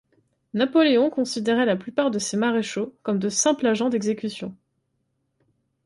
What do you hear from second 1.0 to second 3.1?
considérait la plupart de ses maréchaux